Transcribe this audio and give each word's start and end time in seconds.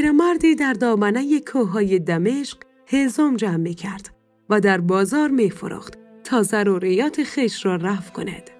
پیرمردی 0.00 0.54
در 0.54 0.72
دامنه 0.72 1.40
کوههای 1.40 1.98
دمشق 1.98 2.58
هزم 2.86 3.36
جمع 3.36 3.56
می 3.56 3.74
کرد 3.74 4.10
و 4.50 4.60
در 4.60 4.80
بازار 4.80 5.28
می 5.28 5.50
فروخت 5.50 5.98
تا 6.24 6.42
ضروریات 6.42 7.22
خیش 7.22 7.66
را 7.66 7.76
رفع 7.76 8.12
کند. 8.12 8.50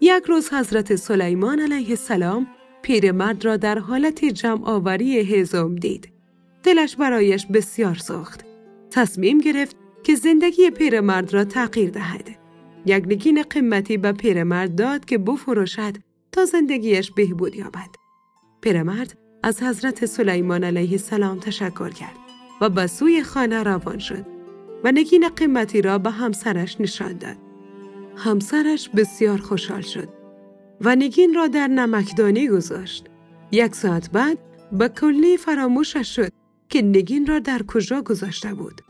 یک 0.00 0.24
روز 0.24 0.52
حضرت 0.52 0.96
سلیمان 0.96 1.60
علیه 1.60 1.90
السلام 1.90 2.46
پیرمرد 2.82 3.44
را 3.44 3.56
در 3.56 3.78
حالت 3.78 4.24
جمع 4.24 4.68
آوری 4.68 5.20
هزم 5.20 5.74
دید. 5.74 6.08
دلش 6.62 6.96
برایش 6.96 7.46
بسیار 7.46 7.94
سوخت. 7.94 8.44
تصمیم 8.90 9.38
گرفت 9.38 9.76
که 10.02 10.14
زندگی 10.14 10.70
پیرمرد 10.70 11.34
را 11.34 11.44
تغییر 11.44 11.90
دهد. 11.90 12.28
یک 12.86 13.04
نگین 13.06 13.42
قیمتی 13.42 13.96
به 13.96 14.12
پیرمرد 14.12 14.74
داد 14.74 15.04
که 15.04 15.18
بفروشد 15.18 15.96
تا 16.32 16.44
زندگیش 16.44 17.10
بهبود 17.10 17.54
یابد. 17.56 17.90
پیرمرد 18.60 19.23
از 19.44 19.62
حضرت 19.62 20.06
سلیمان 20.06 20.64
علیه 20.64 20.92
السلام 20.92 21.40
تشکر 21.40 21.90
کرد 21.90 22.16
و 22.60 22.68
به 22.68 22.86
سوی 22.86 23.22
خانه 23.22 23.62
روان 23.62 23.98
شد 23.98 24.26
و 24.84 24.92
نگین 24.92 25.28
قیمتی 25.28 25.82
را 25.82 25.98
به 25.98 26.10
همسرش 26.10 26.80
نشان 26.80 27.18
داد. 27.18 27.36
همسرش 28.16 28.88
بسیار 28.88 29.38
خوشحال 29.38 29.80
شد 29.80 30.08
و 30.80 30.96
نگین 30.96 31.34
را 31.34 31.46
در 31.46 31.66
نمکدانی 31.66 32.48
گذاشت. 32.48 33.04
یک 33.52 33.74
ساعت 33.74 34.10
بعد 34.10 34.38
به 34.72 34.88
کلی 34.88 35.36
فراموشش 35.36 36.16
شد 36.16 36.32
که 36.68 36.82
نگین 36.82 37.26
را 37.26 37.38
در 37.38 37.62
کجا 37.62 38.02
گذاشته 38.02 38.54
بود. 38.54 38.80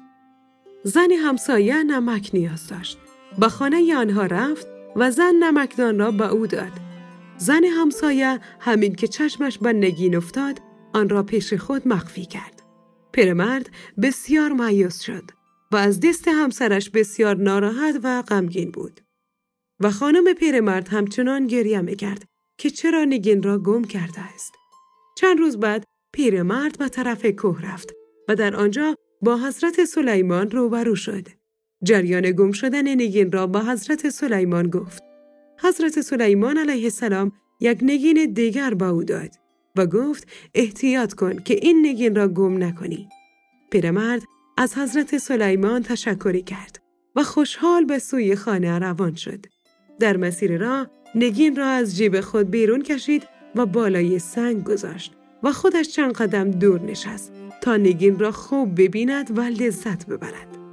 زن 0.82 1.10
همسایه 1.10 1.82
نمک 1.82 2.30
نیاز 2.34 2.66
داشت. 2.66 2.98
به 3.38 3.48
خانه 3.48 3.96
آنها 3.96 4.26
رفت 4.26 4.66
و 4.96 5.10
زن 5.10 5.34
نمکدان 5.34 5.98
را 5.98 6.10
به 6.10 6.28
او 6.30 6.46
داد. 6.46 6.83
زن 7.36 7.64
همسایه 7.64 8.40
همین 8.60 8.94
که 8.94 9.08
چشمش 9.08 9.58
به 9.58 9.72
نگین 9.72 10.16
افتاد 10.16 10.60
آن 10.92 11.08
را 11.08 11.22
پیش 11.22 11.54
خود 11.54 11.88
مخفی 11.88 12.24
کرد. 12.24 12.62
پیرمرد 13.12 13.70
بسیار 14.02 14.52
مایوس 14.52 15.00
شد 15.00 15.30
و 15.72 15.76
از 15.76 16.00
دست 16.00 16.28
همسرش 16.28 16.90
بسیار 16.90 17.36
ناراحت 17.36 18.00
و 18.02 18.22
غمگین 18.22 18.70
بود. 18.70 19.00
و 19.80 19.90
خانم 19.90 20.32
پیرمرد 20.32 20.88
همچنان 20.88 21.46
گریه 21.46 21.80
می‌کرد 21.80 22.24
که 22.58 22.70
چرا 22.70 23.04
نگین 23.04 23.42
را 23.42 23.58
گم 23.58 23.84
کرده 23.84 24.20
است. 24.20 24.54
چند 25.18 25.38
روز 25.38 25.60
بعد 25.60 25.84
پیرمرد 26.12 26.78
به 26.78 26.88
طرف 26.88 27.26
کوه 27.26 27.62
رفت 27.62 27.92
و 28.28 28.34
در 28.34 28.56
آنجا 28.56 28.96
با 29.22 29.36
حضرت 29.36 29.84
سلیمان 29.84 30.50
روبرو 30.50 30.96
شد. 30.96 31.28
جریان 31.82 32.32
گم 32.32 32.52
شدن 32.52 32.88
نگین 32.88 33.32
را 33.32 33.46
با 33.46 33.60
حضرت 33.60 34.08
سلیمان 34.08 34.70
گفت. 34.70 35.13
حضرت 35.58 36.00
سلیمان 36.00 36.58
علیه 36.58 36.84
السلام 36.84 37.32
یک 37.60 37.78
نگین 37.82 38.32
دیگر 38.32 38.74
با 38.74 38.88
او 38.88 39.04
داد 39.04 39.30
و 39.76 39.86
گفت 39.86 40.28
احتیاط 40.54 41.14
کن 41.14 41.38
که 41.38 41.54
این 41.54 41.86
نگین 41.86 42.14
را 42.14 42.28
گم 42.28 42.64
نکنی. 42.64 43.08
پیرمرد 43.70 44.22
از 44.56 44.78
حضرت 44.78 45.18
سلیمان 45.18 45.82
تشکری 45.82 46.42
کرد 46.42 46.82
و 47.16 47.22
خوشحال 47.22 47.84
به 47.84 47.98
سوی 47.98 48.36
خانه 48.36 48.78
روان 48.78 49.14
شد. 49.14 49.46
در 50.00 50.16
مسیر 50.16 50.56
راه 50.56 50.90
نگین 51.14 51.56
را 51.56 51.66
از 51.66 51.96
جیب 51.96 52.20
خود 52.20 52.50
بیرون 52.50 52.82
کشید 52.82 53.26
و 53.54 53.66
بالای 53.66 54.18
سنگ 54.18 54.64
گذاشت 54.64 55.12
و 55.42 55.52
خودش 55.52 55.88
چند 55.88 56.12
قدم 56.12 56.50
دور 56.50 56.80
نشست 56.80 57.32
تا 57.60 57.76
نگین 57.76 58.18
را 58.18 58.30
خوب 58.30 58.82
ببیند 58.82 59.38
و 59.38 59.42
لذت 59.42 60.06
ببرد. 60.06 60.63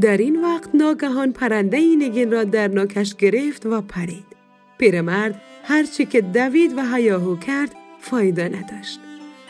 در 0.00 0.16
این 0.16 0.42
وقت 0.42 0.74
ناگهان 0.74 1.32
پرنده 1.32 1.78
نگین 1.78 2.30
را 2.32 2.44
در 2.44 2.68
ناکش 2.68 3.14
گرفت 3.14 3.66
و 3.66 3.80
پرید. 3.80 4.24
پیرمرد 4.78 5.40
هرچی 5.64 6.06
که 6.06 6.20
دوید 6.20 6.78
و 6.78 6.94
هیاهو 6.94 7.36
کرد 7.36 7.74
فایده 8.00 8.44
نداشت. 8.44 9.00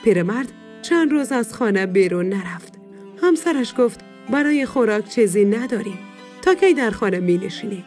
پیرمرد 0.04 0.52
چند 0.82 1.12
روز 1.12 1.32
از 1.32 1.54
خانه 1.54 1.86
بیرون 1.86 2.28
نرفت. 2.28 2.78
همسرش 3.22 3.74
گفت 3.78 4.00
برای 4.30 4.66
خوراک 4.66 5.08
چیزی 5.08 5.44
نداریم. 5.44 5.98
تا 6.42 6.54
کی 6.54 6.74
در 6.74 6.90
خانه 6.90 7.20
می 7.20 7.38
نشینیم؟ 7.38 7.84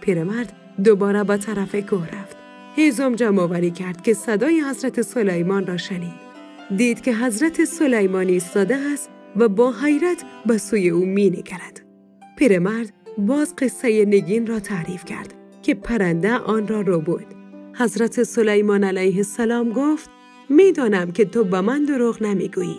پیرمرد 0.00 0.52
دوباره 0.84 1.24
به 1.24 1.36
طرف 1.36 1.74
کوه 1.74 2.06
رفت. 2.06 2.36
هیزم 2.76 3.14
جمع 3.14 3.68
کرد 3.70 4.02
که 4.02 4.14
صدای 4.14 4.60
حضرت 4.60 5.02
سلیمان 5.02 5.66
را 5.66 5.76
شنید. 5.76 6.28
دید 6.76 7.00
که 7.00 7.14
حضرت 7.14 7.64
سلیمانی 7.64 8.32
ایستاده 8.32 8.76
است 8.76 9.10
و 9.36 9.48
با 9.48 9.72
حیرت 9.72 10.24
به 10.46 10.58
سوی 10.58 10.88
او 10.88 11.04
می 11.04 11.30
نگرد. 11.30 11.77
پیرمرد 12.38 12.92
باز 13.18 13.56
قصه 13.56 14.04
نگین 14.04 14.46
را 14.46 14.60
تعریف 14.60 15.04
کرد 15.04 15.34
که 15.62 15.74
پرنده 15.74 16.34
آن 16.34 16.68
را 16.68 16.80
رو 16.80 17.00
بود. 17.00 17.26
حضرت 17.74 18.22
سلیمان 18.22 18.84
علیه 18.84 19.16
السلام 19.16 19.72
گفت 19.72 20.10
می‌دانم 20.48 21.12
که 21.12 21.24
تو 21.24 21.44
به 21.44 21.60
من 21.60 21.84
دروغ 21.84 22.22
نمی‌گویی. 22.22 22.76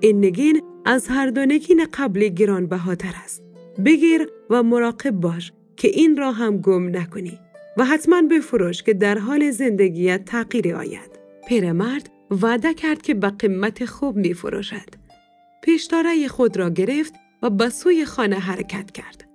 این 0.00 0.24
نگین 0.24 0.62
از 0.84 1.08
هر 1.08 1.26
دو 1.26 1.46
نگین 1.46 1.86
قبلی 1.94 2.30
گران 2.30 2.66
بهاتر 2.66 3.14
است. 3.24 3.42
بگیر 3.84 4.28
و 4.50 4.62
مراقب 4.62 5.10
باش 5.10 5.52
که 5.76 5.88
این 5.88 6.16
را 6.16 6.32
هم 6.32 6.58
گم 6.58 6.96
نکنی 6.96 7.38
و 7.76 7.84
حتما 7.84 8.22
بفروش 8.22 8.82
که 8.82 8.94
در 8.94 9.18
حال 9.18 9.50
زندگیت 9.50 10.24
تغییر 10.24 10.74
آید. 10.74 11.10
پیرمرد 11.48 12.10
وعده 12.42 12.74
کرد 12.74 13.02
که 13.02 13.14
به 13.14 13.30
قیمت 13.30 13.84
خوب 13.84 14.16
می 14.16 14.34
فروشد. 14.34 14.88
پیشتاره 15.62 16.28
خود 16.28 16.56
را 16.56 16.70
گرفت 16.70 17.14
و 17.42 17.50
به 17.50 17.68
سوی 17.68 18.04
خانه 18.04 18.36
حرکت 18.36 18.90
کرد. 18.90 19.28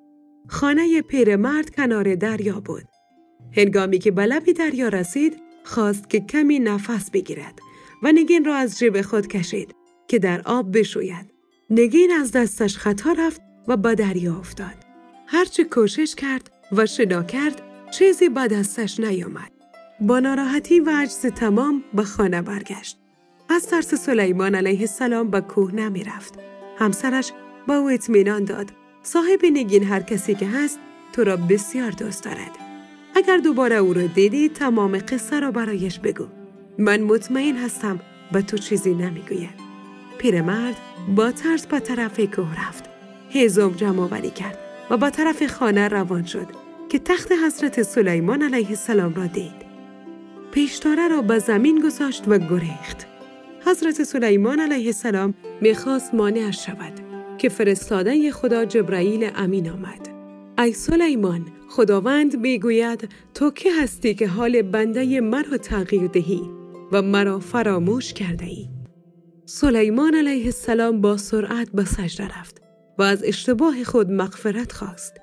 خانه 0.47 1.01
پیرمرد 1.01 1.69
کنار 1.69 2.15
دریا 2.15 2.59
بود. 2.59 2.83
هنگامی 3.57 3.99
که 3.99 4.11
به 4.11 4.25
لب 4.25 4.51
دریا 4.51 4.87
رسید، 4.87 5.37
خواست 5.63 6.09
که 6.09 6.19
کمی 6.19 6.59
نفس 6.59 7.11
بگیرد 7.11 7.59
و 8.03 8.11
نگین 8.11 8.45
را 8.45 8.55
از 8.55 8.79
جیب 8.79 9.01
خود 9.01 9.27
کشید 9.27 9.75
که 10.07 10.19
در 10.19 10.41
آب 10.41 10.77
بشوید. 10.77 11.33
نگین 11.69 12.11
از 12.11 12.31
دستش 12.31 12.77
خطا 12.77 13.11
رفت 13.11 13.41
و 13.67 13.77
به 13.77 13.95
دریا 13.95 14.37
افتاد. 14.37 14.75
هرچه 15.27 15.63
کوشش 15.63 16.15
کرد 16.15 16.51
و 16.71 16.85
شنا 16.85 17.23
کرد، 17.23 17.61
چیزی 17.91 18.29
به 18.29 18.47
دستش 18.47 18.99
نیامد. 18.99 19.51
با 20.01 20.19
ناراحتی 20.19 20.79
و 20.79 20.89
عجز 20.89 21.21
تمام 21.21 21.83
به 21.93 22.03
خانه 22.03 22.41
برگشت. 22.41 22.97
از 23.49 23.67
ترس 23.67 23.95
سلیمان 23.95 24.55
علیه 24.55 24.79
السلام 24.79 25.29
به 25.29 25.41
کوه 25.41 25.75
نمی 25.75 26.03
رفت. 26.03 26.33
همسرش 26.77 27.31
با 27.67 27.75
او 27.75 27.89
اطمینان 27.89 28.43
داد. 28.43 28.71
صاحب 29.03 29.45
نگین 29.45 29.83
هر 29.83 29.99
کسی 29.99 30.35
که 30.35 30.47
هست 30.47 30.79
تو 31.13 31.23
را 31.23 31.37
بسیار 31.37 31.91
دوست 31.91 32.23
دارد. 32.23 32.51
اگر 33.15 33.37
دوباره 33.37 33.75
او 33.75 33.93
را 33.93 34.07
دیدی 34.07 34.49
تمام 34.49 34.97
قصه 34.97 35.39
را 35.39 35.51
برایش 35.51 35.99
بگو. 35.99 36.25
من 36.77 37.01
مطمئن 37.01 37.55
هستم 37.55 37.99
به 38.31 38.41
تو 38.41 38.57
چیزی 38.57 38.93
نمی‌گوید. 38.93 39.67
پیرمرد 40.17 40.75
با 41.15 41.31
ترس 41.31 41.65
به 41.65 41.79
طرف 41.79 42.19
کوه 42.19 42.67
رفت. 42.67 42.83
هیزم 43.29 43.71
جمع 43.71 44.19
کرد 44.19 44.57
و 44.89 44.97
با 44.97 45.09
طرف 45.09 45.45
خانه 45.45 45.87
روان 45.87 46.25
شد 46.25 46.47
که 46.89 46.99
تخت 46.99 47.31
حضرت 47.45 47.81
سلیمان 47.81 48.41
علیه 48.41 48.69
السلام 48.69 49.13
را 49.13 49.25
دید. 49.25 49.67
پیشتاره 50.51 51.07
را 51.07 51.21
به 51.21 51.39
زمین 51.39 51.79
گذاشت 51.79 52.23
و 52.27 52.37
گریخت. 52.37 53.07
حضرت 53.65 54.03
سلیمان 54.03 54.59
علیه 54.59 54.87
السلام 54.87 55.33
می‌خواست 55.61 56.13
مانعش 56.13 56.65
شود 56.65 57.06
که 57.37 57.49
فرستاده 57.49 58.31
خدا 58.31 58.65
جبرائیل 58.65 59.29
امین 59.35 59.69
آمد. 59.69 60.09
ای 60.57 60.73
سلیمان 60.73 61.45
خداوند 61.69 62.35
می‌گوید 62.39 63.09
تو 63.33 63.51
که 63.51 63.69
هستی 63.81 64.13
که 64.13 64.27
حال 64.27 64.61
بنده 64.61 65.21
مرا 65.21 65.57
تغییر 65.57 66.07
دهی 66.07 66.41
و 66.91 67.01
مرا 67.01 67.39
فراموش 67.39 68.13
کرده 68.13 68.45
ای. 68.45 68.69
سلیمان 69.45 70.15
علیه 70.15 70.45
السلام 70.45 71.01
با 71.01 71.17
سرعت 71.17 71.71
به 71.71 71.85
سجده 71.85 72.27
رفت 72.39 72.61
و 72.97 73.03
از 73.03 73.23
اشتباه 73.23 73.83
خود 73.83 74.11
مغفرت 74.11 74.71
خواست. 74.71 75.13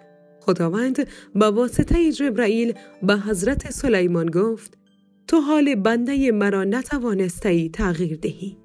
خداوند 0.40 1.08
با 1.34 1.52
واسطه 1.52 2.12
جبرائیل 2.12 2.72
به 3.02 3.16
حضرت 3.16 3.70
سلیمان 3.70 4.26
گفت 4.30 4.78
تو 5.26 5.40
حال 5.40 5.74
بنده 5.74 6.32
مرا 6.32 6.64
نتوانسته 6.64 7.68
تغییر 7.68 8.16
دهی. 8.16 8.63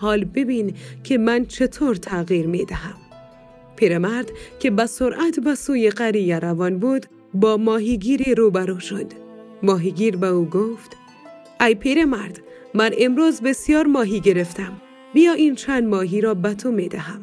حال 0.00 0.24
ببین 0.24 0.74
که 1.04 1.18
من 1.18 1.46
چطور 1.46 1.94
تغییر 1.96 2.46
می 2.46 2.64
دهم. 2.64 2.94
پیرمرد 3.76 4.30
که 4.60 4.70
به 4.70 4.86
سرعت 4.86 5.40
به 5.40 5.54
سوی 5.54 5.90
قریه 5.90 6.38
روان 6.38 6.78
بود 6.78 7.06
با 7.34 7.56
ماهیگیری 7.56 8.34
روبرو 8.34 8.80
شد. 8.80 9.06
ماهیگیر 9.62 10.16
به 10.16 10.26
او 10.26 10.44
گفت 10.44 10.96
ای 11.60 11.74
پیرمرد 11.74 12.40
من 12.74 12.90
امروز 12.98 13.40
بسیار 13.40 13.86
ماهی 13.86 14.20
گرفتم. 14.20 14.72
بیا 15.14 15.32
این 15.32 15.54
چند 15.54 15.84
ماهی 15.88 16.20
را 16.20 16.34
به 16.34 16.54
تو 16.54 16.70
می 16.70 16.88
دهم. 16.88 17.20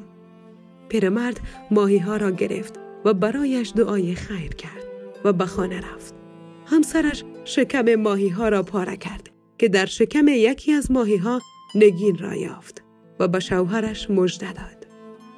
پیرمرد 0.90 1.40
ماهی 1.72 1.98
ها 1.98 2.18
را 2.18 2.32
گرفت 2.32 2.74
و 3.06 3.14
برایش 3.14 3.74
دعای 3.76 4.16
خیر 4.16 4.54
کرد 4.54 4.84
و 5.24 5.34
به 5.34 5.46
خانه 5.46 5.78
رفت. 5.78 6.14
همسرش 6.66 7.24
شکم 7.46 7.96
ماهی 7.96 8.30
ها 8.30 8.50
را 8.50 8.64
پاره 8.64 8.98
کرد 8.98 9.30
که 9.58 9.68
در 9.68 9.86
شکم 9.86 10.28
یکی 10.28 10.72
از 10.72 10.92
ماهی 10.92 11.18
ها 11.18 11.42
نگین 11.76 12.18
را 12.18 12.36
یافت 12.36 12.84
و 13.20 13.28
به 13.28 13.40
شوهرش 13.40 14.10
مژده 14.10 14.54
داد. 14.54 14.88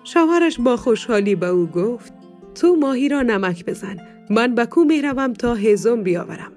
شوهرش 0.03 0.59
با 0.59 0.77
خوشحالی 0.77 1.35
به 1.35 1.47
او 1.47 1.65
گفت 1.65 2.13
تو 2.55 2.75
ماهی 2.75 3.09
را 3.09 3.21
نمک 3.21 3.65
بزن 3.65 3.97
من 4.29 4.55
به 4.55 4.65
کو 4.65 4.83
می 4.83 5.01
روم 5.01 5.33
تا 5.33 5.55
هزم 5.55 6.03
بیاورم. 6.03 6.51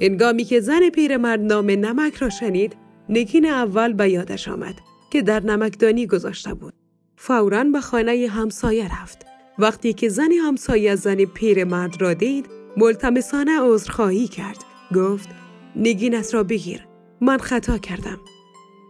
هنگامی 0.00 0.44
که 0.44 0.60
زن 0.60 0.90
پیرمرد 0.90 1.40
نام 1.40 1.70
نمک 1.70 2.14
را 2.14 2.30
شنید 2.30 2.76
نگین 3.08 3.46
اول 3.46 3.92
به 3.92 4.10
یادش 4.10 4.48
آمد 4.48 4.74
که 5.10 5.22
در 5.22 5.40
نمکدانی 5.40 6.06
گذاشته 6.06 6.54
بود. 6.54 6.74
فوراً 7.16 7.64
به 7.64 7.80
خانه 7.80 8.28
همسایه 8.30 9.02
رفت. 9.02 9.26
وقتی 9.58 9.92
که 9.92 10.08
زن 10.08 10.32
همسایه 10.32 10.94
زن 10.94 11.24
پیرمرد 11.24 12.02
را 12.02 12.14
دید، 12.14 12.46
ملتمسانه 12.76 13.60
عذرخواهی 13.60 14.28
کرد. 14.28 14.64
گفت: 14.94 15.28
نگینت 15.76 16.34
را 16.34 16.42
بگیر. 16.42 16.86
من 17.20 17.38
خطا 17.38 17.78
کردم. 17.78 18.18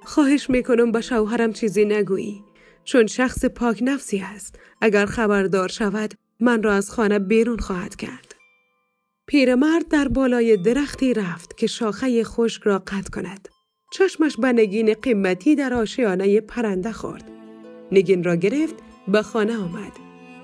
خواهش 0.08 0.50
می‌کنم 0.50 0.92
به 0.92 1.00
شوهرم 1.00 1.52
چیزی 1.52 1.84
نگویی. 1.84 2.44
چون 2.84 3.06
شخص 3.06 3.44
پاک 3.44 3.78
نفسی 3.82 4.18
است. 4.18 4.58
اگر 4.80 5.06
خبردار 5.06 5.68
شود 5.68 6.14
من 6.40 6.62
را 6.62 6.74
از 6.74 6.90
خانه 6.90 7.18
بیرون 7.18 7.58
خواهد 7.58 7.96
کرد. 7.96 8.34
پیرمرد 9.26 9.88
در 9.88 10.08
بالای 10.08 10.56
درختی 10.56 11.14
رفت 11.14 11.56
که 11.56 11.66
شاخه 11.66 12.24
خشک 12.24 12.62
را 12.62 12.78
قطع 12.78 13.10
کند. 13.12 13.48
چشمش 13.92 14.36
به 14.36 14.52
نگین 14.52 14.94
قیمتی 14.94 15.56
در 15.56 15.74
آشیانه 15.74 16.40
پرنده 16.40 16.92
خورد. 16.92 17.30
نگین 17.92 18.24
را 18.24 18.36
گرفت 18.36 18.74
به 19.08 19.22
خانه 19.22 19.56
آمد. 19.56 19.92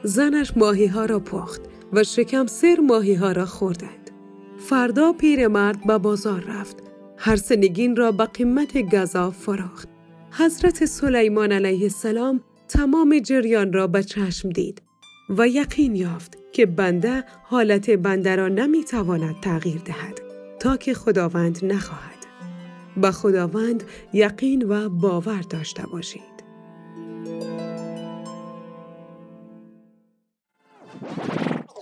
زنش 0.03 0.57
ماهی 0.57 0.87
ها 0.87 1.05
را 1.05 1.21
پخت 1.21 1.61
و 1.93 2.05
شکم 2.05 2.47
سر 2.47 2.77
ماهی 2.87 3.15
ها 3.15 3.33
را 3.33 3.47
خوردند. 3.47 4.11
فردا 4.59 5.13
پیرمرد 5.13 5.87
به 5.87 5.99
بازار 5.99 6.41
رفت. 6.41 6.77
هر 7.27 7.39
نگین 7.51 7.97
را 7.97 8.13
به 8.13 8.25
قیمت 8.25 8.79
گذا 8.79 9.31
فراخت. 9.31 9.89
حضرت 10.31 10.85
سلیمان 10.85 11.53
علیه 11.53 11.83
السلام 11.83 12.41
تمام 12.69 13.19
جریان 13.19 13.73
را 13.73 13.87
به 13.87 14.03
چشم 14.03 14.49
دید 14.49 14.83
و 15.29 15.49
یقین 15.49 15.95
یافت 15.95 16.39
که 16.53 16.67
بنده 16.67 17.25
حالت 17.43 17.91
بنده 17.91 18.37
را 18.37 18.49
نمی‌تواند 18.49 19.41
تغییر 19.43 19.81
دهد 19.85 20.21
تا 20.61 20.77
که 20.77 20.95
خداوند 20.95 21.65
نخواهد. 21.65 22.27
به 22.97 23.11
خداوند 23.11 23.83
یقین 24.13 24.63
و 24.69 24.89
باور 24.89 25.41
داشته 25.41 25.83
باشید. 25.93 26.35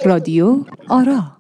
رادیو 0.05 0.65
آرا 0.89 1.37